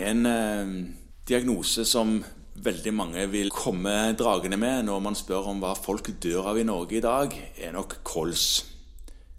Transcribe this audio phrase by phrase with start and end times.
[0.00, 0.74] En eh,
[1.28, 2.18] diagnose som
[2.60, 6.66] veldig mange vil komme dragende med når man spør om hva folk dør av i
[6.66, 8.48] Norge i dag, er nok kols.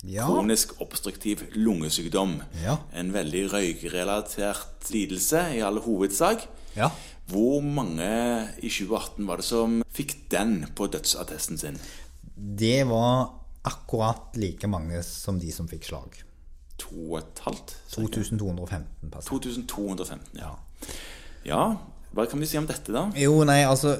[0.02, 0.25] Ja.
[0.25, 2.39] Kronisk obstruktiv lungesykdom.
[2.63, 2.79] Ja.
[2.97, 6.47] En veldig røykrelatert lidelse i all hovedsak.
[6.78, 6.89] Ja.
[7.30, 8.09] Hvor mange
[8.59, 11.78] i 2018 var det som fikk den på dødsattesten sin?
[12.36, 13.30] Det var
[13.68, 16.18] akkurat like mange som de som fikk slag.
[16.82, 19.30] 2215 personer.
[19.30, 20.52] 2215, ja.
[21.48, 21.63] Ja,
[22.12, 23.05] hva kan vi si om dette, da?
[23.16, 23.94] Jo, nei, altså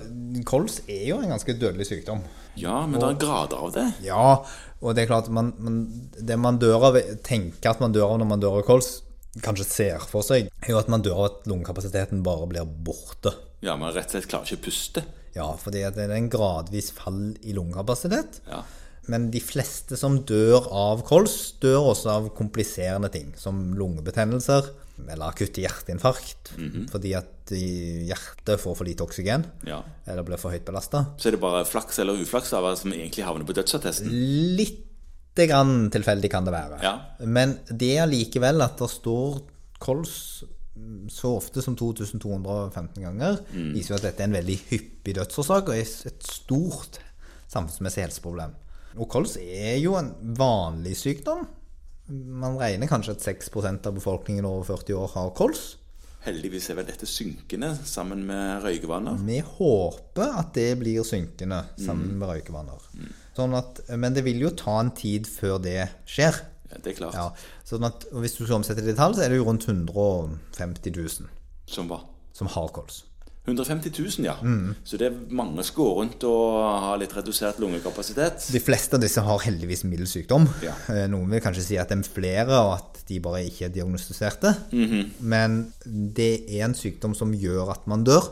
[0.48, 2.26] Kols er jo en ganske dødelig sykdom.
[2.60, 3.86] Ja, men det er grader av det.
[4.04, 4.42] Ja,
[4.82, 5.78] og det er klart man, man,
[6.18, 8.90] Det man dør av, tenker at man dør av når man dør av kols,
[9.40, 13.32] kanskje ser for seg, er jo at man dør av at lungekapasiteten bare blir borte.
[13.64, 15.06] Ja, man rett og slett klarer ikke å puste.
[15.32, 18.42] Ja, fordi det er en gradvis fall i lungekapasitet.
[18.52, 18.66] Ja.
[19.10, 24.70] Men de fleste som dør av kols, dør også av kompliserende ting, som lungebetennelser
[25.02, 26.52] eller akutte hjerteinfarkt,
[26.92, 29.80] fordi at hjertet får for lite oksygen ja.
[30.06, 31.04] eller blir for høyt belasta.
[31.18, 34.12] Så er det bare flaks eller uflaks av som egentlig havner på dødsattesten.
[34.60, 36.80] Lite grann tilfeldig kan det være.
[36.86, 36.96] Ja.
[37.26, 39.42] Men det er likevel at det står
[39.82, 40.16] kols
[41.12, 45.78] så ofte som 2215 ganger, viser jo at dette er en veldig hyppig dødsårsak og
[45.78, 47.02] et stort
[47.52, 48.54] samfunnsmessig helseproblem.
[49.00, 51.46] Og kols er jo en vanlig sykdom.
[52.12, 55.64] Man regner kanskje at 6% av befolkningen over 40 år har kols.
[56.22, 59.18] Heldigvis er vel dette synkende sammen med røykevaner.
[59.26, 62.84] Vi håper at det blir synkende sammen med røykevaner.
[63.38, 66.44] Sånn at, men det vil jo ta en tid før det skjer.
[66.70, 67.18] Ja, det er klart.
[67.18, 69.66] Ja, sånn at, Hvis du skal omsette det i tall, så er det jo rundt
[69.68, 71.32] 150 000
[71.68, 71.90] Som
[72.38, 73.04] som har kols.
[73.48, 74.36] 150 000, ja.
[74.86, 76.44] Så det er mange som går rundt og
[76.84, 78.46] har litt redusert lungekapasitet.
[78.54, 80.46] De fleste av disse har heldigvis mild sykdom.
[80.62, 80.76] Ja.
[80.94, 83.74] Eh, Noen vil kanskje si at det er flere, og at de bare ikke er
[83.74, 84.54] diagnostiserte.
[85.26, 85.58] Men
[85.90, 88.30] det er en sykdom som gjør at man dør,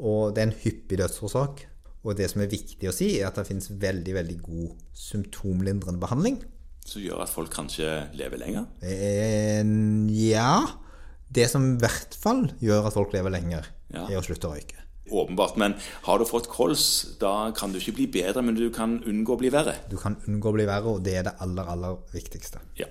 [0.00, 1.66] og det er en hyppig dødsårsak.
[2.06, 6.00] Og det som er viktig å si, er at det finnes veldig, veldig god symptomlindrende
[6.00, 6.40] behandling.
[6.86, 8.68] Som gjør at folk kanskje lever lenger.
[8.86, 9.60] Eh,
[10.30, 10.60] ja
[11.28, 14.06] Det som i hvert fall gjør at folk lever lenger, Ja.
[14.08, 14.82] er å slutte å røyke.
[15.06, 15.56] Åpenbart.
[15.56, 19.36] Men har du fått kols, da kan du ikke bli bedre, men du kan unngå
[19.36, 19.76] å bli verre.
[19.90, 22.62] Du kan unngå å bli verre, og det er det aller, aller viktigste.
[22.80, 22.88] Ja.